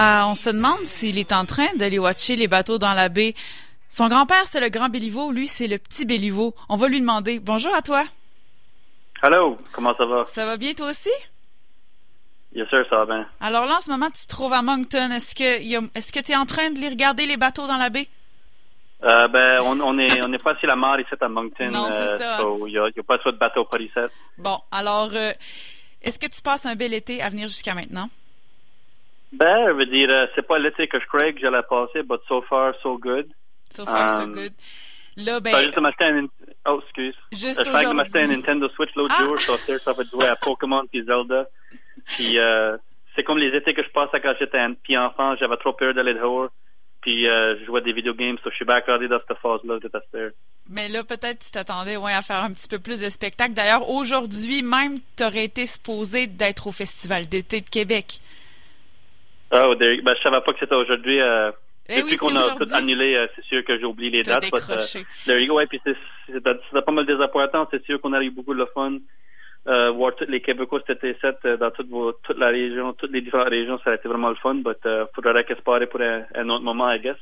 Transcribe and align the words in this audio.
Ah, 0.00 0.26
on 0.28 0.36
se 0.36 0.50
demande 0.50 0.86
s'il 0.86 1.18
est 1.18 1.32
en 1.32 1.44
train 1.44 1.66
d'aller 1.74 1.98
watcher 1.98 2.36
les 2.36 2.46
bateaux 2.46 2.78
dans 2.78 2.92
la 2.92 3.08
baie. 3.08 3.34
Son 3.88 4.08
grand-père, 4.08 4.46
c'est 4.46 4.60
le 4.60 4.68
grand 4.68 4.88
Béliveau, 4.88 5.32
lui, 5.32 5.48
c'est 5.48 5.66
le 5.66 5.76
petit 5.78 6.04
Béliveau. 6.04 6.54
On 6.68 6.76
va 6.76 6.86
lui 6.86 7.00
demander. 7.00 7.40
Bonjour 7.40 7.74
à 7.74 7.82
toi. 7.82 8.04
Hello, 9.22 9.58
comment 9.72 9.96
ça 9.96 10.06
va? 10.06 10.24
Ça 10.26 10.46
va 10.46 10.56
bien 10.56 10.72
toi 10.74 10.90
aussi? 10.90 11.10
Yes 12.54 12.68
sir, 12.68 12.84
ça 12.88 12.98
va 12.98 13.06
bien. 13.06 13.26
Alors 13.40 13.66
là, 13.66 13.78
en 13.78 13.80
ce 13.80 13.90
moment, 13.90 14.06
tu 14.06 14.22
te 14.22 14.28
trouves 14.28 14.52
à 14.52 14.62
Moncton. 14.62 15.10
Est-ce 15.10 15.34
que 15.34 16.20
tu 16.20 16.32
es 16.32 16.36
en 16.36 16.46
train 16.46 16.70
de 16.70 16.78
les 16.78 16.90
regarder 16.90 17.26
les 17.26 17.36
bateaux 17.36 17.66
dans 17.66 17.76
la 17.76 17.90
baie? 17.90 18.08
Euh, 19.04 19.28
ben, 19.28 19.60
on, 19.62 19.80
on 19.80 19.96
est 19.98 20.20
on 20.22 20.32
est 20.32 20.42
pas 20.42 20.56
sur 20.56 20.68
la 20.68 20.74
mer 20.74 20.98
ici 20.98 21.10
à 21.20 21.28
Moncton. 21.28 21.70
Non, 21.70 21.88
c'est 21.90 22.02
euh, 22.02 22.18
ça. 22.18 22.40
Il 22.42 22.72
n'y 22.72 22.78
a, 22.78 22.88
il 22.88 22.96
y 22.96 23.00
a 23.00 23.02
pas 23.04 23.18
trop 23.18 23.30
de 23.30 23.36
bateaux 23.36 23.64
par 23.64 23.80
ici. 23.80 23.92
Bon, 24.36 24.58
alors, 24.72 25.10
euh, 25.14 25.32
est-ce 26.02 26.18
que 26.18 26.26
tu 26.26 26.42
passes 26.42 26.66
un 26.66 26.74
bel 26.74 26.92
été 26.94 27.22
à 27.22 27.28
venir 27.28 27.46
jusqu'à 27.46 27.74
maintenant? 27.74 28.08
Ben, 29.32 29.66
je 29.68 29.72
veux 29.72 29.86
dire, 29.86 30.08
euh, 30.10 30.26
c'est 30.34 30.46
pas 30.46 30.58
l'été 30.58 30.88
que 30.88 30.98
je 30.98 31.06
croyais 31.06 31.32
que 31.34 31.40
j'allais 31.40 31.62
passer, 31.68 32.02
but 32.02 32.20
so 32.26 32.42
far, 32.42 32.74
so 32.82 32.98
good. 32.98 33.28
So 33.70 33.84
far, 33.84 34.10
so 34.10 34.22
Um, 34.22 34.32
good. 34.32 34.52
Là, 35.16 35.40
ben, 35.40 35.56
juste 35.58 35.80
m'acheter 35.80 36.04
un... 36.04 36.26
Oh, 36.66 36.80
excuse. 36.82 37.14
Juste 37.32 37.64
Je 37.64 37.70
fais 37.70 37.84
de 37.84 37.92
m'acheter 37.92 38.20
un 38.20 38.22
aujourd'hui. 38.22 38.36
Nintendo 38.36 38.68
Switch 38.70 38.94
l'autre 38.94 39.14
Ah! 39.18 39.24
jour, 39.24 39.38
sûr, 39.38 39.78
ça 39.80 39.92
va 39.92 40.02
jouer 40.04 40.26
à 40.26 40.36
Pokémon 40.40 40.84
puis 40.90 41.04
Zelda. 41.04 41.46
Puis 42.06 42.38
euh, 42.38 42.76
c'est 43.14 43.24
comme 43.24 43.38
les 43.38 43.54
étés 43.56 43.74
que 43.74 43.82
je 43.82 43.90
passais 43.90 44.20
quand 44.20 44.32
j'étais 44.38 44.58
un 44.58 44.74
petit 44.74 44.96
enfant, 44.96 45.34
j'avais 45.36 45.56
trop 45.56 45.72
peur 45.72 45.92
d'aller 45.92 46.14
dehors. 46.14 46.48
Puis 47.00 47.28
euh, 47.28 47.56
je 47.60 47.64
jouais 47.64 47.80
des 47.82 47.92
vidéogames, 47.92 48.36
so 48.42 48.50
je 48.50 48.56
suis 48.56 48.64
bien 48.64 48.76
accordé 48.76 49.08
dans 49.08 49.20
cette 49.26 49.38
phase-là 49.38 49.78
de 49.78 49.88
cette 49.92 50.34
mais 50.70 50.88
là, 50.90 51.02
peut-être 51.02 51.38
tu 51.38 51.50
t'attendais 51.50 51.96
ouais, 51.96 52.12
à 52.12 52.20
faire 52.20 52.44
un 52.44 52.52
petit 52.52 52.68
peu 52.68 52.78
plus 52.78 53.00
de 53.00 53.08
spectacles. 53.08 53.54
D'ailleurs, 53.54 53.88
aujourd'hui 53.88 54.60
même, 54.62 54.96
tu 55.16 55.24
aurais 55.24 55.44
été 55.44 55.64
supposé 55.64 56.26
d'être 56.26 56.66
au 56.66 56.72
Festival 56.72 57.26
d'été 57.26 57.62
de 57.62 57.68
Québec. 57.70 58.18
Oh, 59.50 59.74
there- 59.76 60.02
ben, 60.02 60.14
je 60.14 60.22
savais 60.22 60.40
pas 60.42 60.52
que 60.52 60.58
c'était 60.60 60.74
aujourd'hui. 60.74 61.20
Euh, 61.20 61.50
Eh 61.88 61.96
depuis 62.02 62.10
oui, 62.12 62.16
qu'on 62.18 62.36
a 62.36 62.54
tout 62.54 62.74
annulé, 62.74 63.14
euh, 63.14 63.26
c'est 63.34 63.44
sûr 63.46 63.64
que 63.64 63.78
j'ai 63.78 63.86
oublié 63.86 64.10
les 64.10 64.22
dates. 64.22 64.42
but, 64.42 64.52
euh, 64.52 64.58
décroché. 64.58 65.06
there 65.24 65.40
you 65.40 65.48
go. 65.48 65.54
Ouais, 65.56 65.66
puis 65.66 65.80
c'est- 65.82 66.40
pas 66.42 66.92
mal 66.92 67.06
désappointant. 67.06 67.66
C'est 67.70 67.82
sûr 67.86 67.98
qu'on 68.02 68.12
a 68.12 68.22
eu 68.22 68.30
beaucoup 68.30 68.54
de 68.54 68.66
fun. 68.74 68.98
Euh, 69.68 69.90
voir 69.90 70.14
tous 70.14 70.24
les 70.28 70.40
Québécois 70.40 70.80
cet 70.86 71.04
été 71.04 71.18
euh, 71.44 71.58
dans 71.58 71.70
toute, 71.70 71.90
vos, 71.90 72.12
toute 72.12 72.38
la 72.38 72.48
région, 72.48 72.94
toutes 72.94 73.12
les 73.12 73.20
différentes 73.20 73.50
régions, 73.50 73.78
ça 73.84 73.90
a 73.90 73.94
été 73.96 74.08
vraiment 74.08 74.30
le 74.30 74.36
fun. 74.36 74.54
But 74.54 74.78
euh, 74.86 75.04
faudrait 75.14 75.44
qu'espérer 75.44 75.86
pour 75.86 76.00
un 76.00 76.48
autre 76.48 76.64
moment, 76.64 76.90
I 76.90 76.98
guess. 76.98 77.18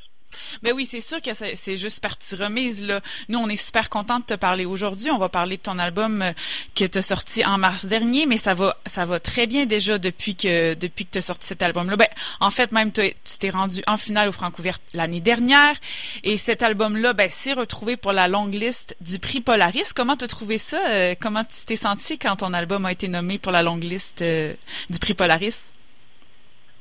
Ben 0.63 0.73
oui, 0.73 0.85
c'est 0.85 0.99
sûr 0.99 1.21
que 1.21 1.31
c'est 1.33 1.75
juste 1.77 2.01
partie 2.01 2.35
remise. 2.35 2.83
Là. 2.83 3.01
Nous, 3.29 3.39
on 3.39 3.47
est 3.49 3.55
super 3.55 3.89
contents 3.89 4.19
de 4.19 4.25
te 4.25 4.33
parler 4.33 4.65
aujourd'hui. 4.65 5.09
On 5.11 5.17
va 5.17 5.29
parler 5.29 5.57
de 5.57 5.61
ton 5.61 5.77
album 5.77 6.21
euh, 6.21 6.31
que 6.75 6.85
tu 6.85 7.01
sorti 7.01 7.45
en 7.45 7.57
mars 7.57 7.85
dernier, 7.85 8.25
mais 8.25 8.37
ça 8.37 8.53
va 8.53 8.75
ça 8.85 9.05
va 9.05 9.19
très 9.19 9.47
bien 9.47 9.65
déjà 9.65 9.97
depuis 9.97 10.35
que 10.35 10.73
depuis 10.73 11.05
que 11.05 11.11
tu 11.11 11.17
as 11.19 11.21
sorti 11.21 11.45
cet 11.47 11.61
album-là. 11.61 11.95
Ben, 11.95 12.07
en 12.39 12.49
fait, 12.51 12.71
même 12.71 12.91
t'as- 12.91 13.09
tu 13.09 13.37
t'es 13.39 13.49
rendu 13.49 13.81
en 13.87 13.97
finale 13.97 14.29
au 14.29 14.31
Francouverte 14.31 14.81
l'année 14.93 15.21
dernière. 15.21 15.75
Et 16.23 16.37
cet 16.37 16.63
album-là, 16.63 17.13
ben, 17.13 17.29
s'est 17.29 17.53
retrouvé 17.53 17.97
pour 17.97 18.11
la 18.13 18.27
longue 18.27 18.53
liste 18.53 18.95
du 19.01 19.19
prix 19.19 19.41
Polaris. 19.41 19.93
Comment 19.95 20.17
tu 20.17 20.25
as 20.25 20.27
trouvé 20.27 20.57
ça? 20.57 20.79
Euh, 20.89 21.15
comment 21.19 21.43
tu 21.43 21.65
t'es 21.65 21.75
senti 21.75 22.17
quand 22.17 22.37
ton 22.37 22.53
album 22.53 22.85
a 22.85 22.91
été 22.91 23.07
nommé 23.07 23.37
pour 23.37 23.51
la 23.51 23.63
longue 23.63 23.83
liste 23.83 24.21
euh, 24.21 24.53
du 24.89 24.99
prix 24.99 25.13
Polaris? 25.13 25.65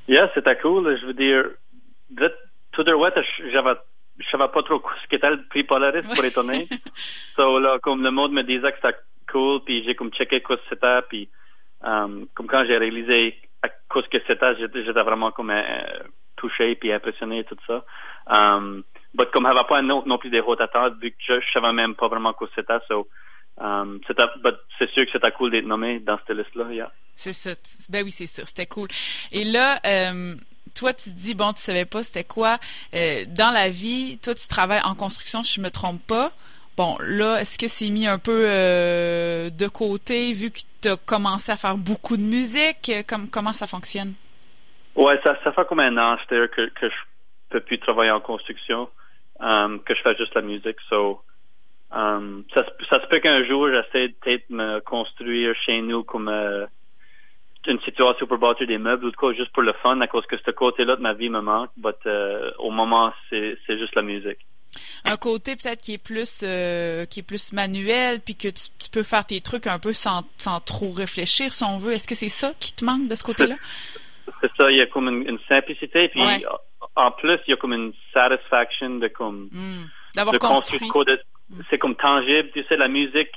Yeah, 0.09 0.31
c'était 0.35 0.57
cool. 0.59 0.97
Je 1.01 1.07
veux 1.07 1.15
dire, 1.15 1.45
de 2.85 2.93
suite, 2.95 3.25
je- 3.39 3.51
j'avais, 3.51 3.75
je 4.19 4.29
savais 4.31 4.49
pas 4.49 4.63
trop 4.63 4.83
ce 5.03 5.09
qu'était 5.09 5.31
le 5.31 5.43
prix 5.49 5.65
Polaris, 5.65 6.03
pour 6.03 6.39
honnête. 6.45 6.69
so, 7.37 7.59
là, 7.59 7.79
comme 7.81 8.03
le 8.03 8.11
monde 8.11 8.33
me 8.33 8.43
disait 8.43 8.73
que 8.73 8.79
c'était 8.83 8.99
cool, 9.31 9.61
puis 9.65 9.85
j'ai 9.85 9.95
comme 9.95 10.11
checké 10.13 10.41
quoi 10.41 10.57
c'était, 10.69 11.01
puis 11.09 11.29
um, 11.83 12.27
comme 12.35 12.47
quand 12.47 12.65
j'ai 12.67 12.79
réalisé 12.79 13.39
à 13.63 13.69
quoi 13.89 14.03
ce 14.03 14.09
que 14.09 14.23
c'était, 14.27 14.57
j'étais, 14.57 15.03
vraiment 15.03 15.31
comme 15.33 15.51
euh, 15.51 15.63
touché 16.37 16.75
puis 16.77 16.93
impressionné 16.93 17.45
tout 17.45 17.57
ça. 17.67 17.85
Um, 18.29 18.83
but 19.15 19.31
comme 19.33 19.47
j'avais 19.47 19.67
pas 19.69 19.83
non, 19.83 20.03
non 20.07 20.19
plus 20.19 20.31
des 20.31 20.41
hautes 20.41 20.61
attentes, 20.61 20.95
vu 21.01 21.11
que 21.11 21.17
je, 21.21 21.41
je 21.41 21.53
savais 21.53 21.73
même 21.73 21.95
pas 21.95 22.09
vraiment 22.09 22.33
quoi 22.33 22.49
c'était, 22.55 22.79
so, 22.89 23.09
um, 23.59 24.01
c'est 24.07 24.91
sûr 24.91 25.05
que 25.07 25.13
c'était 25.13 25.33
cool 25.33 25.51
d'être 25.51 25.67
nommé 25.67 26.01
dans 26.01 26.19
cette 26.27 26.37
liste-là, 26.37 26.73
yeah. 26.73 26.93
C'est 27.17 27.33
ça. 27.33 27.51
Ben 27.89 28.05
oui, 28.05 28.11
c'est 28.11 28.27
ça. 28.27 28.45
C'était 28.45 28.67
cool. 28.67 28.89
Et 29.33 29.45
là, 29.45 29.79
euh, 29.87 30.35
toi, 30.77 30.93
tu 30.93 31.11
te 31.11 31.19
dis, 31.19 31.35
bon, 31.35 31.53
tu 31.53 31.61
savais 31.61 31.85
pas 31.85 32.03
c'était 32.03 32.25
quoi. 32.25 32.59
Euh, 32.95 33.25
dans 33.29 33.51
la 33.51 33.69
vie, 33.69 34.19
toi, 34.23 34.35
tu 34.35 34.47
travailles 34.47 34.83
en 34.85 34.95
construction, 34.95 35.43
si 35.43 35.55
je 35.55 35.61
me 35.61 35.71
trompe 35.71 36.07
pas. 36.07 36.31
Bon, 36.77 36.99
là, 37.01 37.41
est-ce 37.41 37.59
que 37.59 37.69
c'est 37.69 37.89
mis 37.89 38.07
un 38.07 38.19
peu 38.19 38.45
euh, 38.47 39.49
de 39.49 39.67
côté, 39.67 40.33
vu 40.33 40.51
que 40.51 40.59
tu 40.83 40.89
as 40.89 40.97
commencé 40.97 41.51
à 41.51 41.57
faire 41.57 41.77
beaucoup 41.79 42.17
de 42.17 42.23
musique? 42.23 42.91
Euh, 42.91 43.03
Comme, 43.09 43.29
comment 43.31 43.55
ça 43.55 43.67
fonctionne? 43.67 44.13
Ouais, 44.95 45.19
ça, 45.25 45.37
ça 45.43 45.53
fait 45.53 45.67
comme 45.67 45.81
un 45.81 45.97
an, 45.97 46.19
c'est-à-dire 46.19 46.51
que, 46.51 46.69
que 46.69 46.89
je 46.89 46.95
peux 47.51 47.61
plus 47.61 47.79
travailler 47.79 48.11
en 48.11 48.21
construction, 48.21 48.89
um, 49.41 49.83
que 49.83 49.95
je 49.95 50.03
fais 50.03 50.17
juste 50.17 50.35
la 50.35 50.43
musique. 50.43 50.77
So, 50.89 51.23
ça, 51.91 52.67
ça 52.91 53.01
se 53.01 53.07
peut 53.07 53.21
qu'un 53.21 53.45
jour, 53.45 53.69
j'essaie 53.71 54.09
de 54.09 54.15
peut-être 54.21 54.51
me 54.51 54.81
construire 54.81 55.55
chez 55.65 55.81
nous 55.81 56.03
comme 56.03 56.29
une 57.73 57.81
situation 57.83 58.27
pour 58.27 58.39
bâtir 58.39 58.67
des 58.67 58.79
meubles 58.79 59.05
ou 59.07 59.11
de 59.11 59.17
quoi, 59.17 59.33
juste 59.33 59.53
pour 59.53 59.63
le 59.63 59.73
fun, 59.83 60.01
à 60.01 60.07
cause 60.07 60.25
que 60.27 60.37
ce 60.45 60.51
côté-là 60.51 60.97
de 60.97 61.03
ma 61.03 61.13
vie 61.15 61.29
me 61.31 61.41
manque. 61.41 61.71
But 61.77 61.97
euh, 62.07 62.51
au 62.59 62.71
moment, 62.71 63.13
c'est 63.31 63.57
juste 63.69 63.95
la 63.95 64.03
musique. 64.03 64.39
Un 65.05 65.17
côté 65.17 65.57
peut-être 65.57 65.81
qui 65.81 65.95
est 65.95 66.03
plus 66.03 66.43
euh, 66.45 67.07
qui 67.07 67.21
est 67.21 67.23
plus 67.23 67.53
manuel, 67.53 68.21
puis 68.21 68.35
que 68.35 68.49
tu, 68.49 68.69
tu 68.79 68.91
peux 68.91 69.03
faire 69.03 69.25
tes 69.25 69.41
trucs 69.41 69.67
un 69.67 69.79
peu 69.79 69.93
sans, 69.93 70.25
sans 70.37 70.61
trop 70.61 70.91
réfléchir, 70.91 71.53
si 71.53 71.65
on 71.65 71.79
veut. 71.79 71.93
Est-ce 71.93 72.07
que 72.07 72.15
c'est 72.15 72.29
ça 72.29 72.53
qui 72.61 72.73
te 72.75 72.85
manque 72.85 73.09
de 73.09 73.15
ce 73.15 73.23
côté-là? 73.25 73.55
C'est 74.41 74.51
ça, 74.59 74.71
il 74.73 74.77
y 74.77 74.81
a 74.81 74.87
comme 74.87 75.09
une, 75.09 75.29
une 75.29 75.39
simplicité, 75.49 76.09
puis 76.09 76.21
Ouais. 76.21 76.45
en 76.97 77.13
plus, 77.13 77.39
il 77.47 77.53
y 77.53 77.55
a 77.55 77.57
comme 77.57 77.73
une 77.73 77.93
satisfaction 78.13 78.97
de 78.97 79.07
comme 79.09 79.49
Hmm. 79.53 79.85
D'avoir 80.17 80.37
construit. 80.41 80.91
c'est 81.71 81.79
comme 81.79 81.95
tangible 81.95 82.51
tu 82.53 82.65
sais 82.65 82.77
la 82.77 82.89
musique 82.89 83.31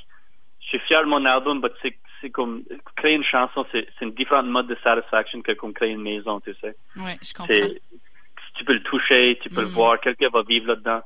je 0.72 0.78
suis 0.78 0.86
fier 0.86 1.02
de 1.02 1.08
mon 1.08 1.24
album 1.24 1.60
mais 1.62 1.70
c'est 1.82 1.96
c'est 2.20 2.30
comme 2.30 2.62
créer 2.96 3.14
une 3.14 3.24
chanson 3.24 3.66
c'est 3.72 3.86
c'est 3.98 4.04
une 4.04 4.12
différente 4.14 4.46
mode 4.46 4.66
de 4.66 4.76
satisfaction 4.84 5.40
que 5.42 5.52
comme 5.52 5.72
créer 5.72 5.90
une 5.90 6.02
maison 6.02 6.38
tu 6.40 6.54
sais 6.60 6.74
Oui, 6.96 7.12
je 7.22 7.32
comprends. 7.32 7.46
c'est 7.54 7.80
tu 8.56 8.64
peux 8.64 8.74
le 8.74 8.82
toucher 8.82 9.38
tu 9.42 9.48
peux 9.50 9.62
le 9.62 9.68
Mm. 9.68 9.72
voir 9.72 10.00
quelqu'un 10.00 10.28
va 10.28 10.42
vivre 10.42 10.68
là-dedans 10.68 11.02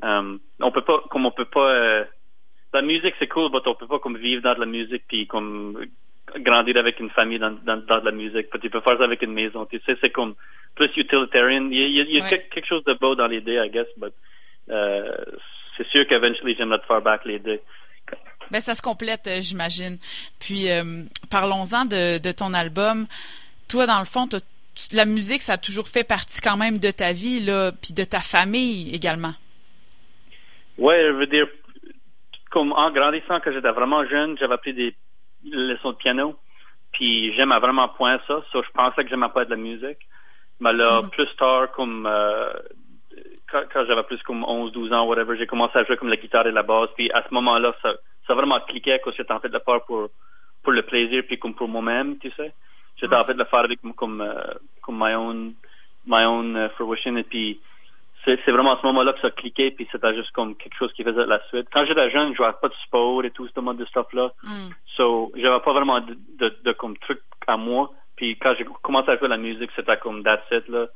Um, 0.00 0.38
on 0.60 0.70
peut 0.70 0.82
pas 0.82 1.02
comme 1.10 1.26
on 1.26 1.32
peut 1.32 1.44
pas 1.44 1.70
euh, 1.74 2.04
la 2.72 2.82
musique 2.82 3.14
c'est 3.18 3.26
cool 3.26 3.50
mais 3.52 3.58
on 3.66 3.74
peut 3.74 3.88
pas 3.88 3.98
comme 3.98 4.16
vivre 4.16 4.42
dans 4.42 4.54
de 4.54 4.60
la 4.60 4.66
musique 4.66 5.02
puis 5.08 5.26
comme 5.26 5.86
grandir 6.36 6.76
avec 6.76 7.00
une 7.00 7.10
famille 7.10 7.40
dans, 7.40 7.50
dans, 7.50 7.78
dans 7.84 7.98
de 7.98 8.04
la 8.04 8.12
musique 8.12 8.48
puis 8.48 8.60
tu 8.60 8.70
peux 8.70 8.80
faire 8.80 8.96
ça 8.96 9.02
avec 9.02 9.22
une 9.22 9.32
maison 9.32 9.66
tu 9.66 9.80
sais 9.84 9.96
c'est 10.00 10.10
comme 10.10 10.36
plus 10.76 10.90
utilitarian 10.96 11.68
il 11.72 11.78
y 11.96 12.00
a, 12.00 12.04
il 12.04 12.10
y 12.12 12.20
a- 12.20 12.22
Ouais. 12.22 12.28
quelque, 12.30 12.48
quelque 12.54 12.66
chose 12.68 12.84
de 12.84 12.92
beau 12.94 13.16
dans 13.16 13.26
l'idée 13.26 13.56
I 13.56 13.68
guess 13.70 13.88
but 13.96 14.14
euh, 14.70 15.10
c'est 15.76 15.86
sûr 15.88 16.06
qu'eventually 16.06 16.54
j'aimerais 16.56 16.78
te 16.78 16.86
faire 16.86 17.02
back 17.02 17.24
l'idée 17.24 17.60
Ben, 18.50 18.60
ça 18.60 18.74
se 18.74 18.82
complète, 18.82 19.26
euh, 19.26 19.40
j'imagine. 19.40 19.98
Puis, 20.40 20.70
euh, 20.70 21.02
parlons-en 21.30 21.84
de, 21.84 22.18
de 22.18 22.32
ton 22.32 22.54
album. 22.54 23.06
Toi, 23.68 23.86
dans 23.86 23.98
le 23.98 24.04
fond, 24.04 24.28
la 24.92 25.04
musique, 25.04 25.42
ça 25.42 25.54
a 25.54 25.58
toujours 25.58 25.88
fait 25.88 26.04
partie 26.04 26.40
quand 26.40 26.56
même 26.56 26.78
de 26.78 26.90
ta 26.90 27.12
vie, 27.12 27.40
là, 27.40 27.72
puis 27.72 27.92
de 27.92 28.04
ta 28.04 28.20
famille 28.20 28.94
également. 28.94 29.34
Ouais, 30.78 31.06
je 31.08 31.12
veux 31.12 31.26
dire, 31.26 31.46
comme 32.50 32.72
en 32.72 32.90
grandissant, 32.90 33.40
quand 33.40 33.52
j'étais 33.52 33.70
vraiment 33.70 34.06
jeune, 34.06 34.38
j'avais 34.38 34.54
appris 34.54 34.72
des 34.72 34.94
leçons 35.44 35.92
de 35.92 35.96
piano. 35.96 36.36
Puis 36.92 37.34
j'aime 37.34 37.52
à 37.52 37.58
vraiment 37.58 37.88
point 37.88 38.18
ça. 38.26 38.42
So, 38.52 38.62
je 38.62 38.70
pensais 38.70 39.04
que 39.04 39.10
j'aimais 39.10 39.28
pas 39.28 39.44
de 39.44 39.50
la 39.50 39.56
musique. 39.56 39.98
Mais 40.60 40.72
là, 40.72 41.02
plus 41.12 41.28
tard, 41.36 41.70
comme 41.72 42.06
euh, 42.06 42.52
quand, 43.50 43.62
quand 43.72 43.84
j'avais 43.86 44.02
plus 44.04 44.22
comme 44.22 44.44
11, 44.44 44.72
12 44.72 44.92
ans, 44.92 45.06
whatever, 45.06 45.36
j'ai 45.36 45.46
commencé 45.46 45.78
à 45.78 45.84
jouer 45.84 45.96
comme 45.96 46.08
la 46.08 46.16
guitare 46.16 46.46
et 46.46 46.52
la 46.52 46.62
basse. 46.62 46.90
Puis 46.96 47.10
à 47.12 47.22
ce 47.28 47.34
moment-là, 47.34 47.74
ça, 47.82 47.94
ça 48.28 48.34
a 48.34 48.36
vraiment 48.36 48.60
cliqué 48.60 49.00
que 49.02 49.10
j'étais 49.10 49.32
en 49.32 49.40
fait 49.40 49.48
de 49.48 49.54
le 49.54 49.60
faire 49.64 49.82
pour, 49.84 50.08
pour 50.62 50.72
le 50.72 50.82
plaisir 50.82 51.24
puis 51.26 51.38
comme 51.38 51.54
pour 51.54 51.66
moi-même, 51.66 52.18
tu 52.18 52.30
sais. 52.32 52.52
J'étais 53.00 53.16
en 53.16 53.24
fait 53.24 53.34
de 53.34 53.38
le 53.38 53.44
faire 53.46 53.60
avec 53.60 53.80
comme, 53.96 54.20
euh, 54.20 54.54
comme 54.82 54.98
my 54.98 55.14
own, 55.14 55.54
my 56.06 56.24
own 56.24 56.56
euh, 56.56 56.68
fruition. 56.70 57.16
Et 57.16 57.22
puis 57.24 57.60
c'est 58.24 58.50
vraiment 58.50 58.76
à 58.76 58.80
ce 58.80 58.86
moment-là 58.86 59.14
que 59.14 59.20
ça 59.20 59.28
a 59.28 59.30
cliqué, 59.30 59.70
puis 59.70 59.88
c'était 59.90 60.14
juste 60.14 60.32
comme 60.32 60.54
quelque 60.56 60.76
chose 60.76 60.92
qui 60.92 61.02
faisait 61.02 61.24
la 61.24 61.40
suite. 61.48 61.68
Quand 61.72 61.86
j'étais 61.86 62.10
jeune, 62.10 62.32
je 62.32 62.36
jouais 62.36 62.52
pas 62.60 62.68
de 62.68 62.74
sport 62.84 63.24
et 63.24 63.30
tout 63.30 63.48
ce 63.48 63.60
mode 63.60 63.78
de 63.78 63.86
stuff-là. 63.86 64.32
Hmm. 64.42 64.68
So, 64.96 65.32
j'avais 65.34 65.60
pas 65.60 65.72
vraiment 65.72 66.00
de, 66.00 66.16
de, 66.38 66.54
de 66.62 66.72
comme 66.72 66.98
truc 66.98 67.20
à 67.46 67.56
moi. 67.56 67.90
Puis 68.16 68.36
quand 68.36 68.54
j'ai 68.58 68.66
commencé 68.82 69.10
à 69.10 69.16
jouer 69.16 69.28
la 69.28 69.38
musique, 69.38 69.70
c'était 69.74 69.96
comme 69.96 70.22
that's 70.22 70.44
it, 70.50 70.68
là. 70.68 70.88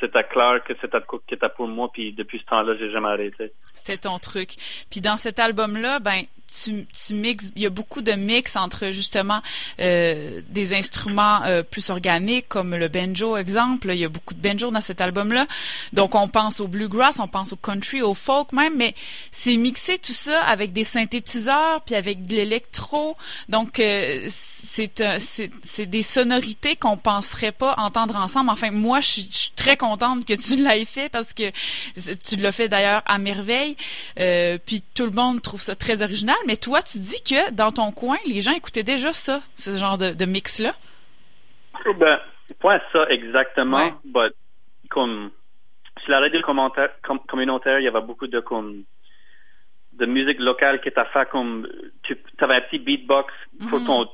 C'était 0.00 0.24
clair 0.24 0.62
que 0.64 0.72
c'était 0.80 1.00
quoi 1.06 1.20
qui 1.26 1.34
était 1.34 1.48
pour 1.48 1.68
moi, 1.68 1.90
puis 1.92 2.12
depuis 2.12 2.38
ce 2.38 2.44
temps-là, 2.46 2.74
j'ai 2.78 2.90
jamais 2.90 3.08
arrêté. 3.08 3.52
C'était 3.74 3.98
ton 3.98 4.18
truc. 4.18 4.54
Puis 4.90 5.00
dans 5.00 5.16
cet 5.16 5.38
album-là, 5.38 6.00
ben, 6.00 6.24
tu, 6.52 6.86
tu 6.86 7.14
mixes, 7.14 7.52
il 7.54 7.62
y 7.62 7.66
a 7.66 7.70
beaucoup 7.70 8.02
de 8.02 8.12
mix 8.12 8.56
entre 8.56 8.90
justement 8.90 9.40
euh, 9.78 10.40
des 10.48 10.74
instruments 10.74 11.42
euh, 11.44 11.62
plus 11.62 11.90
organiques 11.90 12.48
comme 12.48 12.74
le 12.74 12.88
banjo 12.88 13.36
exemple. 13.36 13.90
Il 13.90 13.98
y 13.98 14.04
a 14.04 14.08
beaucoup 14.08 14.34
de 14.34 14.40
banjo 14.40 14.70
dans 14.70 14.80
cet 14.80 15.00
album-là. 15.00 15.46
Donc 15.92 16.14
on 16.14 16.28
pense 16.28 16.60
au 16.60 16.68
bluegrass, 16.68 17.20
on 17.20 17.28
pense 17.28 17.52
au 17.52 17.56
country, 17.56 18.02
au 18.02 18.14
folk 18.14 18.52
même, 18.52 18.76
mais 18.76 18.94
c'est 19.30 19.56
mixé 19.56 19.98
tout 19.98 20.12
ça 20.12 20.42
avec 20.44 20.72
des 20.72 20.84
synthétiseurs 20.84 21.82
puis 21.82 21.94
avec 21.94 22.26
de 22.26 22.36
l'électro. 22.36 23.16
Donc 23.48 23.78
euh, 23.78 24.26
c'est 24.28 25.86
des 25.86 26.02
sonorités 26.02 26.76
qu'on 26.76 26.96
penserait 26.96 27.52
pas 27.52 27.74
entendre 27.78 28.16
ensemble. 28.16 28.50
Enfin 28.50 28.70
moi 28.70 29.00
je 29.00 29.08
suis 29.08 29.52
très 29.54 29.76
contente 29.90 30.24
que 30.24 30.34
tu 30.34 30.62
l'aies 30.62 30.84
fait 30.84 31.10
parce 31.10 31.32
que 31.32 31.50
tu 32.28 32.36
l'as 32.40 32.52
fait 32.52 32.68
d'ailleurs 32.68 33.02
à 33.06 33.18
merveille. 33.18 33.76
Euh, 34.18 34.58
puis 34.64 34.82
tout 34.94 35.04
le 35.04 35.12
monde 35.12 35.42
trouve 35.42 35.60
ça 35.60 35.74
très 35.74 36.02
original. 36.02 36.36
Mais 36.46 36.56
toi, 36.56 36.82
tu 36.82 36.98
dis 36.98 37.22
que 37.22 37.52
dans 37.52 37.70
ton 37.70 37.92
coin, 37.92 38.18
les 38.26 38.40
gens 38.40 38.52
écoutaient 38.52 38.82
déjà 38.82 39.12
ça, 39.12 39.40
ce 39.54 39.76
genre 39.76 39.98
de, 39.98 40.24
mix-là. 40.24 40.72
Ben, 41.98 42.20
pas 42.60 42.80
ça 42.92 43.06
exactement, 43.08 44.00
mais 44.04 44.30
comme 44.90 45.30
sur 46.02 46.10
la 46.10 46.20
radio 46.20 46.40
communautaire, 47.28 47.78
il 47.80 47.84
y 47.84 47.88
avait 47.88 48.00
beaucoup 48.00 48.26
de 48.26 48.40
comme 48.40 48.84
de 49.92 50.06
musique 50.06 50.38
locale 50.38 50.80
qui 50.80 50.90
t'a 50.90 51.04
fait 51.06 51.28
comme 51.30 51.68
tu 52.02 52.16
avais 52.40 52.56
un 52.56 52.60
petit 52.62 52.78
beatbox 52.78 53.32
pour 53.68 53.80
mhm. 53.80 53.86
ton 53.86 54.08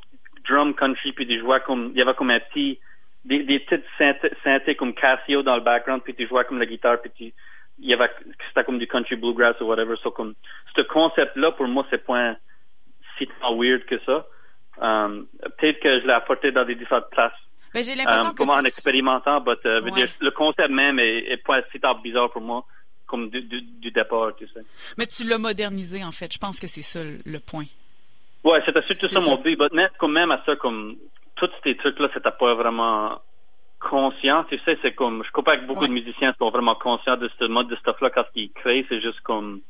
drum 0.49 0.75
country 0.75 1.12
puis 1.12 1.26
tu 1.26 1.38
jouais 1.38 1.61
comme 1.61 1.90
il 1.93 1.99
y 1.99 2.02
avait 2.02 2.14
comme 2.14 2.31
un 2.31 2.40
petit 2.40 2.81
des, 3.26 3.43
des 3.43 3.61
petites 3.61 3.84
synthés 4.43 4.75
comme 4.76 4.94
Casio 4.94 5.43
dans 5.43 5.56
le 5.56 5.62
background 5.62 6.02
puis 6.02 6.14
tu 6.14 6.26
jouais 6.26 6.44
comme 6.44 6.58
la 6.58 6.67
guitare 6.67 7.00
puis 7.00 7.11
tu 7.17 7.34
il 7.78 7.90
y 7.90 7.93
avait 7.93 8.11
c'était 8.49 8.64
comme 8.64 8.78
du 8.78 8.87
country 8.87 9.17
bluegrass 9.17 9.61
ou 9.61 9.64
whatever. 9.64 9.96
So 10.02 10.11
comme 10.11 10.34
ce 10.75 10.82
concept-là 10.82 11.52
pour 11.52 11.69
moi 11.69 11.87
c'est 11.90 12.05
pas 12.05 12.37
si 13.19 13.28
tant 13.40 13.56
weird 13.56 13.84
que 13.84 13.99
ça. 14.05 14.26
Um, 14.78 15.26
peut-être 15.58 15.81
que 15.81 16.00
je 16.00 16.06
l'ai 16.06 16.12
apporté 16.12 16.52
dans 16.52 16.64
des 16.64 16.75
différentes 16.75 17.08
places. 17.11 17.32
Ben, 17.73 17.82
j'ai 17.82 17.94
l'impression 17.94 18.28
um, 18.28 18.34
que 18.34 18.43
en 18.43 18.64
expérimentant, 18.64 19.40
but, 19.40 19.58
uh, 19.64 19.90
dire, 19.90 20.08
le 20.20 20.31
concept 20.31 20.70
même 20.70 20.99
est, 20.99 21.31
est 21.31 21.43
pas 21.43 21.62
si 21.72 21.81
tant 21.81 21.94
bizarre 21.96 22.31
pour 22.31 22.43
moi 22.43 22.64
comme 23.06 23.31
du, 23.31 23.40
du, 23.43 23.61
du, 23.62 23.90
départ, 23.90 24.34
tu 24.37 24.46
sais. 24.49 24.61
Mais 24.99 25.06
tu 25.06 25.29
l'as 25.29 25.38
modernisé 25.38 26.05
en 26.05 26.11
fait. 26.11 26.32
Je 26.32 26.38
pense 26.38 26.58
que 26.58 26.67
c'est 26.67 26.82
ça 26.82 27.00
le, 27.02 27.38
point. 27.38 27.67
Ouais, 28.44 28.61
c'était 28.67 28.82
surtout 28.82 29.06
ça, 29.06 29.20
mon 29.20 29.37
but. 29.37 29.58
Mais 29.72 29.87
comme 29.99 30.12
même 30.12 30.31
à 30.32 30.43
ça, 30.44 30.56
comme 30.56 30.96
tous 31.37 31.50
ces 31.62 31.77
trucs-là, 31.77 32.09
c'était 32.12 32.31
pas 32.31 32.55
vraiment 32.55 33.21
conscient, 33.79 34.44
tu 34.44 34.59
sais, 34.65 34.79
c'est 34.83 34.94
comme, 34.94 35.23
je 35.25 35.31
comprends 35.31 35.56
que 35.56 35.67
beaucoup 35.67 35.87
de 35.87 35.93
musiciens 35.93 36.35
sont 36.38 36.50
vraiment 36.50 36.75
conscients 36.75 37.17
de 37.17 37.31
ce 37.38 37.44
mode 37.44 37.69
de 37.69 37.77
stuff-là. 37.77 38.11
Quand 38.11 38.25
ils 38.35 38.50
créent, 38.50 38.87
c'est 38.88 39.00
juste 39.00 39.21
comme, 39.21 39.61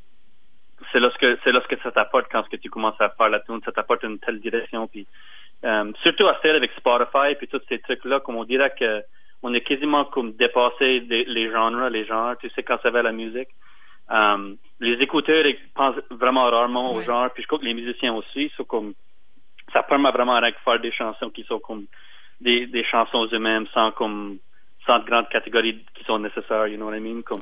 c'est 0.92 1.00
lorsque, 1.00 1.26
c'est 1.42 1.52
lorsque 1.52 1.76
ça 1.82 1.90
t'apporte 1.90 2.26
quand 2.30 2.48
que 2.48 2.56
tu 2.56 2.70
commences 2.70 3.00
à 3.00 3.10
faire 3.10 3.28
la 3.28 3.40
tune, 3.40 3.60
ça 3.64 3.72
t'apporte 3.72 4.04
une 4.04 4.18
telle 4.18 4.40
direction, 4.40 4.86
puis, 4.86 5.06
euh, 5.64 5.92
surtout 6.02 6.28
à 6.28 6.34
faire 6.34 6.54
avec 6.54 6.70
Spotify, 6.72 7.34
puis 7.36 7.48
tous 7.48 7.60
ces 7.68 7.80
trucs-là, 7.80 8.20
comme 8.20 8.36
on 8.36 8.44
dirait 8.44 8.72
que, 8.78 9.02
on 9.42 9.52
est 9.52 9.60
quasiment 9.60 10.04
comme 10.06 10.32
dépassé 10.32 11.00
les 11.00 11.50
genres, 11.50 11.90
les 11.90 12.06
genres, 12.06 12.36
tu 12.38 12.48
sais, 12.50 12.62
quand 12.62 12.78
ça 12.82 12.90
va 12.90 13.02
la 13.02 13.12
musique. 13.12 13.48
Euh, 14.10 14.54
les 14.80 14.94
écouteurs 15.02 15.44
ils 15.46 15.58
pensent 15.74 16.00
vraiment 16.10 16.48
rarement 16.48 16.92
aux 16.92 17.02
genres, 17.02 17.30
puis 17.32 17.42
je 17.42 17.48
crois 17.48 17.58
que 17.58 17.64
les 17.64 17.74
musiciens 17.74 18.14
aussi, 18.14 18.50
sont 18.56 18.64
comme, 18.64 18.94
ça 19.76 19.82
permet 19.82 20.10
vraiment 20.10 20.40
de 20.40 20.54
faire 20.64 20.80
des 20.80 20.92
chansons 20.92 21.28
qui 21.28 21.44
sont 21.44 21.58
comme, 21.58 21.84
des, 22.40 22.66
des 22.66 22.84
chansons 22.84 23.28
eux-mêmes 23.30 23.66
sans 23.74 23.92
comme 23.92 24.38
sans 24.88 25.00
de 25.00 25.04
grandes 25.04 25.28
catégories 25.28 25.84
qui 25.94 26.04
sont 26.04 26.18
nécessaires, 26.18 26.68
you 26.68 26.76
know 26.76 26.86
what 26.86 26.96
I 26.96 27.00
mean? 27.00 27.22
Comme, 27.22 27.40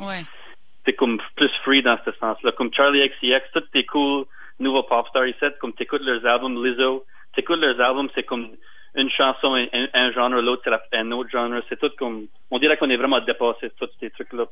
C'est 0.84 0.94
comme 0.94 1.20
plus 1.36 1.50
free 1.62 1.82
dans 1.82 1.98
ce 2.04 2.10
sens-là. 2.12 2.52
Comme 2.52 2.72
Charlie 2.72 3.06
XCX, 3.08 3.42
tout 3.52 3.60
tes 3.72 3.84
cool 3.84 4.24
nouveaux 4.58 4.82
pop 4.82 5.06
stars 5.08 5.26
ici, 5.26 5.44
comme 5.60 5.74
t'écoutes 5.74 6.02
leurs 6.02 6.24
albums, 6.26 6.64
Lizzo, 6.64 7.04
t'écoutes 7.34 7.60
leurs 7.60 7.80
albums, 7.80 8.08
c'est 8.14 8.22
comme 8.22 8.48
une 8.96 9.10
chanson, 9.10 9.54
un, 9.54 9.88
un 9.92 10.12
genre, 10.12 10.28
l'autre, 10.28 10.62
c'est 10.64 10.98
un 10.98 11.10
autre 11.10 11.30
genre. 11.30 11.50
C'est 11.68 11.78
tout 11.78 11.90
comme, 11.98 12.26
on 12.50 12.58
dirait 12.58 12.76
qu'on 12.76 12.90
est 12.90 12.96
vraiment 12.96 13.20
dépassé 13.20 13.70
tous 13.78 13.88
ces 13.98 14.10
trucs-là. 14.10 14.44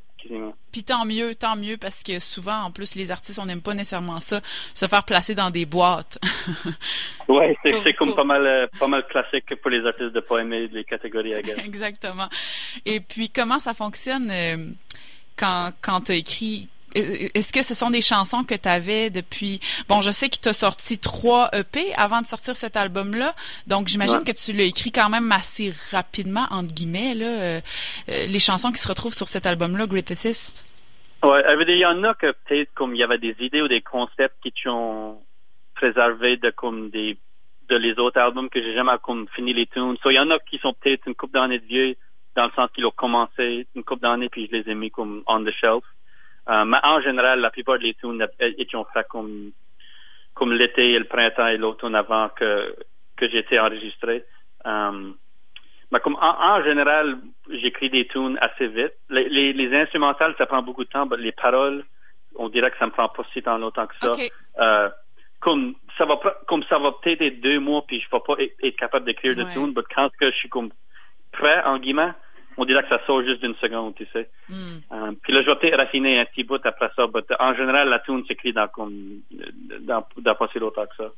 Puis 0.73 0.83
tant 0.83 1.05
mieux, 1.05 1.35
tant 1.35 1.56
mieux, 1.56 1.77
parce 1.77 2.03
que 2.03 2.19
souvent, 2.19 2.62
en 2.62 2.71
plus, 2.71 2.97
les 2.97 3.12
artistes, 3.12 3.39
on 3.41 3.47
n'aime 3.47 3.62
pas 3.62 3.75
nécessairement 3.75 4.21
ça, 4.21 4.41
se 4.75 4.87
faire 4.87 5.05
placer 5.05 5.35
dans 5.35 5.50
des 5.50 5.65
boîtes. 5.65 6.19
ouais, 7.29 7.56
c'est 7.62 7.94
comme 7.94 8.15
pas 8.15 8.25
mal, 8.25 8.69
pas 8.79 8.89
mal 8.89 9.06
classique 9.06 9.55
pour 9.61 9.71
les 9.71 9.87
artistes 9.87 10.12
de 10.12 10.21
pas 10.21 10.39
aimer 10.39 10.69
les 10.69 10.85
catégories 10.85 11.35
à 11.35 11.39
Exactement. 11.65 12.29
Et 12.85 13.00
puis, 13.00 13.31
comment 13.31 13.59
ça 13.59 13.75
fonctionne 13.75 14.31
euh, 14.31 14.56
quand, 15.37 15.71
quand 15.81 16.00
tu 16.03 16.12
as 16.12 16.17
écrit 16.17 16.69
est-ce 16.94 17.53
que 17.53 17.62
ce 17.62 17.75
sont 17.75 17.91
des 17.91 18.00
chansons 18.00 18.44
que 18.44 18.55
tu 18.55 18.69
avais 18.69 19.11
depuis 19.11 19.61
bon 19.89 20.00
je 20.00 20.11
sais 20.11 20.29
que 20.29 20.37
tu 20.41 20.49
as 20.49 20.53
sorti 20.53 20.99
trois 20.99 21.49
EP 21.53 21.94
avant 21.97 22.21
de 22.21 22.27
sortir 22.27 22.56
cet 22.56 22.77
album 22.77 23.15
là 23.15 23.35
donc 23.67 23.89
j'imagine 23.89 24.25
que 24.25 24.33
tu 24.33 24.53
l'as 24.53 24.65
écrit 24.65 24.93
quand 24.93 25.09
même 25.09 25.31
assez 25.33 25.73
rapidement 25.91 26.47
entre 26.50 26.73
guillemets 26.73 27.15
là 27.15 27.27
euh, 27.27 27.61
euh, 28.09 28.27
les 28.27 28.39
chansons 28.39 28.71
qui 28.73 28.81
se 28.81 28.89
retrouvent 28.89 29.15
sur 29.15 29.29
cet 29.29 29.47
album 29.47 29.77
là 29.77 29.87
Greatest 29.87 30.65
ouais 31.23 31.43
il 31.69 31.79
y 31.79 31.87
en 31.87 32.03
a 32.05 32.15
que 32.15 32.33
peut-être 32.44 32.73
comme 32.75 32.94
il 32.94 32.99
y 32.99 33.05
avait 33.05 33.19
des 33.19 33.37
idées 33.41 33.62
ou 33.62 33.69
des 33.69 33.81
concepts 33.83 34.37
qui 34.43 34.53
t'ont 34.53 35.19
préservé 35.75 36.37
de 36.37 36.50
comme 36.50 36.91
des 36.91 37.17
de 37.69 37.77
les 37.77 37.99
autres 37.99 38.21
albums 38.21 38.49
que 38.50 38.62
j'ai 38.62 38.75
jamais 38.75 38.93
comme 39.03 39.27
fini 39.35 39.53
les 39.53 39.67
tunes. 39.67 39.97
So 40.03 40.11
il 40.11 40.15
y 40.15 40.21
en 40.21 40.31
a 40.31 40.39
qui 40.39 40.59
sont 40.59 40.75
peut-être 40.75 41.06
une 41.06 41.15
coupe 41.15 41.33
d'années 41.33 41.59
de 41.59 41.65
vieux 41.65 41.97
dans 42.37 42.44
le 42.47 42.53
sens 42.53 42.71
qu'ils 42.75 42.87
ont 42.87 42.93
commencé 42.93 43.67
une 43.75 43.85
coupe 43.85 44.00
d'années 44.00 44.29
puis 44.29 44.49
je 44.50 44.56
les 44.56 44.71
ai 44.71 44.75
mis 44.75 44.91
comme 44.91 45.23
on 45.27 45.43
the 45.44 45.50
shelf. 45.50 45.83
euh, 45.85 46.02
mais 46.49 46.79
en 46.83 47.00
général, 47.00 47.41
la 47.41 47.50
plupart 47.50 47.79
des 47.79 47.94
tunes 47.94 48.27
étaient 48.41 48.67
faites 48.93 49.09
comme, 49.09 49.53
comme 50.35 50.53
l'été 50.53 50.93
et 50.93 50.99
le 50.99 51.05
printemps 51.05 51.47
et 51.47 51.56
l'automne 51.56 51.94
avant 51.94 52.29
que, 52.31 52.75
que 53.17 53.29
j'étais 53.29 53.59
enregistré. 53.59 54.25
Euh, 54.67 55.12
mais 55.91 56.00
comme 56.00 56.17
en, 56.21 56.62
général, 56.65 57.19
j'écris 57.50 57.91
des 57.91 58.06
tunes 58.06 58.39
assez 58.41 58.67
vite. 58.67 58.94
Les, 59.11 59.29
les, 59.29 59.53
les, 59.53 59.77
instrumentales, 59.77 60.35
ça 60.39 60.47
prend 60.47 60.62
beaucoup 60.62 60.85
de 60.85 60.89
temps, 60.89 61.06
mais 61.06 61.19
les 61.19 61.33
paroles, 61.33 61.85
on 62.37 62.49
dirait 62.49 62.71
que 62.71 62.79
ça 62.79 62.87
me 62.87 62.93
prend 62.93 63.09
pas 63.09 63.25
si 63.33 63.43
tant 63.43 63.59
longtemps 63.59 63.87
que 63.87 63.94
ça. 64.00 64.12
Euh, 64.59 64.89
comme 65.41 65.75
ça 65.99 66.06
va 66.06 66.19
comme 66.47 66.62
ça 66.65 66.79
va 66.79 66.93
peut-être 66.93 67.21
être 67.21 67.41
deux 67.41 67.59
mois 67.59 67.85
puis 67.87 68.00
je 68.00 68.06
vais 68.11 68.23
pas 68.25 68.37
être, 68.39 68.77
capable 68.77 69.05
d'écrire 69.05 69.35
de 69.35 69.43
tunes, 69.53 69.75
mais 69.77 69.83
quand 69.94 70.09
que 70.19 70.31
je 70.31 70.37
suis 70.37 70.49
comme 70.49 70.71
prêt 71.33 71.62
en 71.65 71.79
guillemets, 71.79 72.12
on 72.56 72.65
dirait 72.65 72.83
que 72.85 72.89
ça 72.89 73.05
sort 73.06 73.23
juste 73.23 73.43
d'une 73.43 73.56
seconde, 73.56 73.94
tu 73.94 74.06
sais. 74.12 74.31
Hmm. 74.49 74.79
Euh, 74.93 75.12
puis 75.32 75.38
là, 75.38 75.46
je 75.46 75.50
vais 75.50 76.19
un 76.19 76.26
petit 76.26 76.44
bout 76.44 76.61
après 76.62 76.90
ça, 76.94 77.06
mais 77.14 77.23
en 77.40 77.55
général, 77.55 77.88
la 77.88 78.00
tune 78.00 78.23
s'écrit 78.26 78.52
dans 78.52 78.69
comme 78.69 79.23
dans, 79.81 80.05
dans 80.19 80.34
pas 80.34 80.49
si 80.52 80.58
longtemps 80.58 80.84
que 80.84 81.05
ça. 81.05 81.11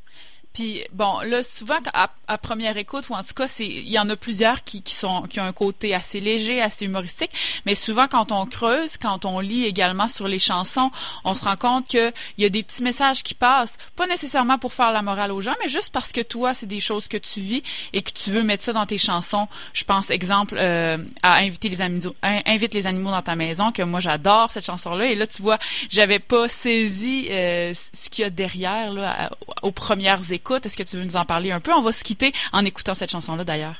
Puis 0.54 0.84
bon, 0.92 1.18
là 1.20 1.42
souvent 1.42 1.80
à, 1.92 2.38
première 2.38 2.76
écoute 2.76 3.08
ou 3.08 3.14
en 3.14 3.24
tout 3.24 3.34
cas, 3.34 3.48
c'est 3.48 3.66
il 3.66 3.88
y 3.88 3.98
en 3.98 4.08
a 4.08 4.14
plusieurs 4.14 4.62
qui, 4.62 4.82
qui 4.82 4.94
sont 4.94 5.22
qui 5.22 5.40
ont 5.40 5.44
un 5.44 5.52
côté 5.52 5.94
assez 5.94 6.20
léger, 6.20 6.62
assez 6.62 6.84
humoristique, 6.84 7.32
mais 7.66 7.74
souvent 7.74 8.06
quand 8.06 8.30
on 8.30 8.46
creuse, 8.46 8.96
quand 8.96 9.24
on 9.24 9.40
lit 9.40 9.64
également 9.64 10.06
sur 10.06 10.28
les 10.28 10.38
chansons, 10.38 10.92
on 11.24 11.34
se 11.34 11.42
rend 11.42 11.56
compte 11.56 11.90
que 11.90 12.12
il 12.38 12.44
y 12.44 12.44
a 12.44 12.50
des 12.50 12.62
petits 12.62 12.84
messages 12.84 13.24
qui 13.24 13.34
passent, 13.34 13.78
pas 13.96 14.06
nécessairement 14.06 14.58
pour 14.58 14.72
faire 14.72 14.92
la 14.92 15.02
morale 15.02 15.32
aux 15.32 15.40
gens, 15.40 15.54
mais 15.60 15.68
juste 15.68 15.90
parce 15.90 16.12
que 16.12 16.20
toi, 16.20 16.54
c'est 16.54 16.66
des 16.66 16.80
choses 16.80 17.08
que 17.08 17.16
tu 17.16 17.40
vis 17.40 17.64
et 17.92 18.02
que 18.02 18.12
tu 18.12 18.30
veux 18.30 18.44
mettre 18.44 18.62
ça 18.62 18.72
dans 18.72 18.86
tes 18.86 18.98
chansons. 18.98 19.48
Je 19.72 19.82
pense 19.82 20.10
exemple 20.10 20.54
euh, 20.56 20.98
à 21.24 21.38
inviter 21.38 21.68
les 21.68 21.80
animaux 21.80 22.14
invite 22.22 22.74
les 22.74 22.86
animaux 22.86 23.10
dans 23.10 23.22
ta 23.22 23.34
maison 23.34 23.72
que 23.72 23.82
moi 23.82 23.98
j'adore 23.98 24.52
cette 24.52 24.64
chanson 24.64 24.94
là 24.94 25.06
et 25.06 25.16
là 25.16 25.26
tu 25.26 25.42
vois, 25.42 25.58
j'avais 25.90 26.20
pas 26.20 26.48
saisi 26.48 27.26
euh, 27.30 27.72
ce 27.74 28.08
qu'il 28.08 28.22
y 28.22 28.26
a 28.26 28.30
derrière 28.30 28.92
là 28.92 29.30
aux 29.62 29.72
premières 29.72 30.20
écoutes 30.30 30.43
est-ce 30.52 30.76
que 30.76 30.82
tu 30.82 30.96
veux 30.96 31.04
nous 31.04 31.16
en 31.16 31.24
parler 31.24 31.52
un 31.52 31.60
peu? 31.60 31.72
On 31.72 31.80
va 31.80 31.92
se 31.92 32.04
quitter 32.04 32.32
en 32.52 32.64
écoutant 32.64 32.94
cette 32.94 33.10
chanson-là, 33.10 33.44
d'ailleurs. 33.44 33.76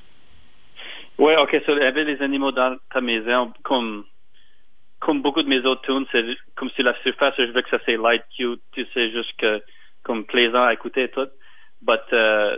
Oui, 1.18 1.32
OK. 1.36 1.56
So, 1.66 1.72
avait 1.72 2.04
les 2.04 2.20
animaux 2.22 2.52
dans 2.52 2.76
ta 2.92 3.00
maison, 3.00 3.52
comme, 3.62 4.04
comme 4.98 5.22
beaucoup 5.22 5.42
de 5.42 5.48
mes 5.48 5.60
autres 5.60 5.82
tunes, 5.82 6.06
c'est 6.10 6.24
comme 6.56 6.70
si 6.74 6.82
la 6.82 6.94
surface, 7.02 7.34
je 7.38 7.52
veux 7.52 7.62
que 7.62 7.70
ça 7.70 7.78
c'est 7.86 7.96
light, 7.96 8.22
cute, 8.36 8.60
tu 8.72 8.86
sais, 8.92 9.10
juste 9.10 9.32
que, 9.38 9.62
comme 10.02 10.24
plaisant 10.24 10.64
à 10.64 10.72
écouter 10.72 11.04
et 11.04 11.10
tout. 11.10 11.28
But, 11.82 12.00
euh, 12.12 12.56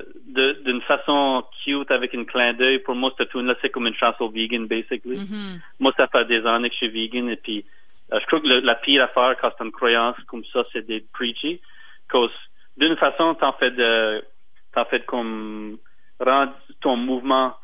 d'une 0.65 0.81
façon 0.83 1.45
cute, 1.65 1.91
avec 1.91 2.13
une 2.13 2.27
clin 2.27 2.55
d'œil, 2.55 2.79
pour 2.79 2.95
moi, 2.95 3.13
cette 3.19 3.31
tune-là, 3.31 3.57
c'est 3.61 3.71
comme 3.71 3.89
une 3.89 3.95
chanson 3.95 4.29
vegan, 4.29 4.67
basically. 4.67 5.19
Mm-hmm. 5.19 5.61
Moi, 5.81 5.93
ça 5.97 6.07
fait 6.07 6.25
des 6.27 6.47
années 6.47 6.69
que 6.69 6.75
je 6.75 6.87
suis 6.87 6.89
vegan, 6.89 7.29
et 7.29 7.37
puis, 7.37 7.65
euh, 8.13 8.21
je 8.21 8.27
crois 8.27 8.41
que 8.41 8.47
la 8.47 8.75
pire 8.77 9.03
affaire 9.03 9.35
quand 9.41 9.51
c'est 9.59 9.65
une 9.65 9.73
croyance 9.73 10.17
comme 10.29 10.45
ça, 10.53 10.63
c'est 10.73 10.87
d'être 10.87 11.11
preachy. 11.13 11.61
Cause 12.09 12.31
d'une 12.76 12.97
façon, 12.97 13.35
t'en 13.35 13.52
fais 13.54 13.71
de, 13.71 14.25
t'en 14.73 14.85
fais 14.87 15.00
comme 15.00 15.78
rendre 16.21 16.52
ton 16.80 16.97
mouvement. 16.97 17.54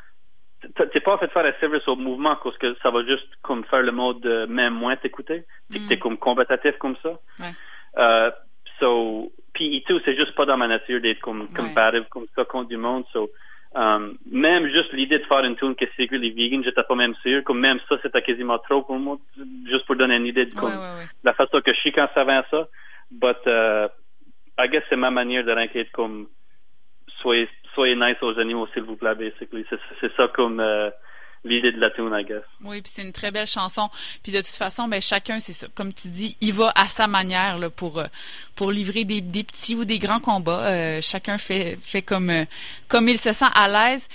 T'es 0.93 1.01
pas 1.01 1.15
en 1.15 1.17
fait 1.17 1.31
faire 1.31 1.45
un 1.45 1.59
service 1.59 1.87
au 1.87 1.95
mouvement 1.95 2.37
parce 2.41 2.57
que 2.57 2.75
ça 2.81 2.89
va 2.89 3.03
juste 3.03 3.27
comme 3.41 3.65
faire 3.65 3.81
le 3.81 3.91
mode 3.91 4.25
même 4.47 4.73
moins 4.73 4.95
t'écouter. 4.95 5.45
T'es 5.71 5.95
mm. 5.95 5.99
comme 5.99 6.17
combattatif 6.17 6.77
comme 6.77 6.95
ça. 7.03 7.19
Ouais. 7.39 7.51
Euh, 7.97 8.31
so, 8.79 9.31
puis 9.53 9.83
tout, 9.87 9.99
c'est 10.03 10.15
juste 10.15 10.35
pas 10.35 10.45
dans 10.45 10.57
ma 10.57 10.67
nature 10.67 11.01
d'être 11.01 11.19
comme 11.19 11.47
combative 11.49 12.05
comme 12.09 12.25
ça 12.35 12.45
contre 12.45 12.69
du 12.69 12.77
monde. 12.77 13.03
So, 13.11 13.29
um, 13.75 14.17
même 14.31 14.67
juste 14.67 14.93
l'idée 14.93 15.19
de 15.19 15.25
faire 15.25 15.43
une 15.43 15.55
tune 15.55 15.75
qui 15.75 15.83
est 15.83 15.95
secretly 15.95 16.31
vegan, 16.31 16.63
j'étais 16.63 16.83
pas 16.83 16.95
même 16.95 17.15
sûr. 17.15 17.43
Comme 17.43 17.59
même 17.59 17.79
ça, 17.87 17.95
c'était 18.01 18.21
quasiment 18.21 18.57
trop 18.59 18.81
pour 18.81 18.97
moi. 18.97 19.17
Juste 19.67 19.85
pour 19.85 19.95
donner 19.95 20.15
une 20.15 20.25
idée 20.25 20.45
de 20.45 20.53
comme, 20.55 20.73
la 21.23 21.33
façon 21.33 21.61
que 21.61 21.73
je 21.73 21.79
suis 21.79 21.91
quand 21.91 22.07
ça 22.13 22.23
vient 22.23 22.39
à 22.39 22.45
ça. 22.49 22.67
But, 23.11 23.37
uh, 23.45 23.89
I 24.59 24.67
guess 24.69 24.83
c'est 24.89 24.95
ma 24.95 25.11
manière 25.11 25.43
de 25.43 25.51
rinquer 25.51 25.85
comme 25.93 26.27
soyez 27.21 27.49
soyez 27.73 27.95
nice 27.95 28.21
aux 28.21 28.37
animaux 28.39 28.67
s'il 28.73 28.83
vous 28.83 28.95
plaît 28.95 29.15
basically 29.15 29.65
c'est 29.69 29.79
c'est 29.99 30.13
ça 30.15 30.27
comme 30.27 30.59
euh, 30.59 30.89
l'idée 31.43 31.71
de 31.71 31.79
la 31.79 31.89
tune 31.91 32.11
I 32.13 32.23
guess 32.23 32.43
Oui, 32.63 32.81
puis 32.81 32.91
c'est 32.93 33.01
une 33.01 33.11
très 33.11 33.31
belle 33.31 33.47
chanson. 33.47 33.89
Puis 34.23 34.31
de 34.31 34.37
toute 34.37 34.55
façon, 34.55 34.87
ben 34.87 35.01
chacun, 35.01 35.39
c'est 35.39 35.53
ça. 35.53 35.67
Comme 35.75 35.93
tu 35.93 36.07
dis, 36.07 36.37
il 36.41 36.53
va 36.53 36.71
à 36.75 36.85
sa 36.85 37.07
manière 37.07 37.57
là, 37.57 37.69
pour 37.69 37.99
euh, 37.99 38.05
pour 38.55 38.71
livrer 38.71 39.03
des, 39.03 39.21
des 39.21 39.43
petits 39.43 39.75
ou 39.75 39.85
des 39.85 39.99
grands 39.99 40.19
combats. 40.19 40.65
Euh, 40.65 41.01
chacun 41.01 41.37
fait 41.37 41.77
fait 41.81 42.01
comme 42.01 42.29
euh, 42.29 42.45
comme 42.87 43.09
il 43.09 43.17
se 43.17 43.31
sent 43.31 43.51
à 43.53 43.67
l'aise. 43.67 44.07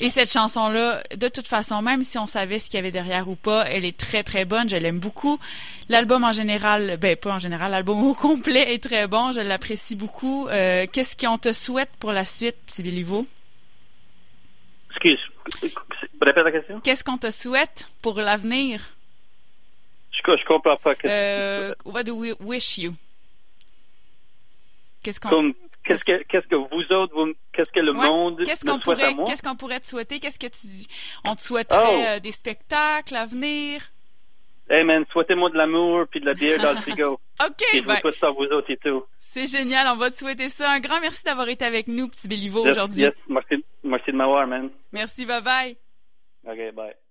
Et 0.00 0.10
cette 0.10 0.30
chanson-là, 0.32 1.02
de 1.16 1.26
toute 1.28 1.48
façon, 1.48 1.82
même 1.82 2.04
si 2.04 2.18
on 2.18 2.28
savait 2.28 2.60
ce 2.60 2.66
qu'il 2.66 2.74
y 2.76 2.78
avait 2.78 2.92
derrière 2.92 3.28
ou 3.28 3.34
pas, 3.34 3.64
elle 3.68 3.84
est 3.84 3.96
très 3.98 4.22
très 4.22 4.44
bonne. 4.44 4.68
Je 4.68 4.76
l'aime 4.76 5.00
beaucoup. 5.00 5.40
L'album 5.88 6.22
en 6.22 6.30
général, 6.30 6.96
ben 7.00 7.16
pas 7.16 7.32
en 7.34 7.38
général, 7.40 7.72
l'album 7.72 8.04
au 8.06 8.14
complet 8.14 8.74
est 8.74 8.82
très 8.82 9.08
bon. 9.08 9.32
Je 9.32 9.40
l'apprécie 9.40 9.96
beaucoup. 9.96 10.46
Euh, 10.48 10.86
Qu'est-ce 10.92 11.16
qu'on 11.16 11.36
te 11.36 11.52
souhaite 11.52 11.90
pour 11.98 12.12
la 12.12 12.24
suite, 12.24 12.56
Tibéliveau? 12.66 13.26
excuse 14.90 15.20
répète 16.20 16.44
la 16.44 16.50
question 16.52 16.80
Qu'est-ce 16.80 17.04
qu'on 17.04 17.18
te 17.18 17.30
souhaite 17.30 17.88
pour 18.02 18.20
l'avenir? 18.20 18.80
je, 20.10 20.18
je 20.36 20.44
comprends 20.44 20.76
pas 20.76 20.92
Euh, 21.04 21.72
what 21.84 22.02
do 22.04 22.14
we 22.14 22.34
wish 22.40 22.78
you? 22.78 22.94
Qu'est-ce 25.02 25.20
qu'on 25.20 25.52
qu'est-ce 25.84 26.04
que 26.04 26.22
qu'est-ce 26.24 26.46
que 26.48 26.56
vous 26.56 26.92
autres 26.92 27.14
vous 27.14 27.32
qu'est-ce 27.52 27.70
que 27.70 27.80
le 27.80 27.92
Ouais. 27.92 28.06
monde 28.06 28.37
Qu'est-ce 28.48 28.64
qu'on 28.64 28.78
pourrait 28.80 29.14
qu'est-ce 29.26 29.42
qu'on 29.42 29.56
pourrait 29.56 29.80
te 29.80 29.86
souhaiter? 29.86 30.18
Qu'est-ce 30.20 30.38
que 30.38 30.46
tu 30.46 30.86
on 31.24 31.34
te 31.34 31.40
souhaiterait 31.42 31.82
Oh. 31.84 32.04
euh, 32.08 32.20
des 32.20 32.32
spectacles 32.32 33.14
à 33.16 33.26
venir? 33.26 33.82
Hey 34.70 34.84
man, 34.84 35.04
souhaitez-moi 35.12 35.48
de 35.50 35.56
l'amour 35.56 36.04
puis 36.10 36.20
de 36.20 36.26
la 36.26 36.34
bière 36.34 36.60
dans 36.60 36.72
le 36.72 36.80
frigo. 36.80 37.12
OK, 37.46 37.64
je 37.72 37.80
ben, 37.80 37.94
vous 37.94 38.00
souhaite 38.02 38.16
ça 38.16 38.30
vous 38.30 38.44
autres 38.44 38.70
et 38.70 38.76
tout. 38.76 39.02
c'est 39.18 39.46
génial, 39.46 39.86
on 39.88 39.96
va 39.96 40.10
te 40.10 40.16
souhaiter 40.16 40.48
ça. 40.50 40.70
Un 40.72 40.80
grand 40.80 41.00
merci 41.00 41.22
d'avoir 41.24 41.48
été 41.48 41.64
avec 41.64 41.88
nous, 41.88 42.06
petit 42.08 42.28
Béliveau 42.28 42.64
Yes, 42.66 42.76
aujourd'hui. 42.76 43.02
yes, 43.04 43.14
merci, 43.28 43.64
merci 43.82 44.10
de 44.12 44.16
m'avoir, 44.16 44.46
man. 44.46 44.68
Merci, 44.92 45.24
bye 45.24 45.40
bye. 45.40 45.76
OK, 46.46 46.74
bye. 46.74 47.07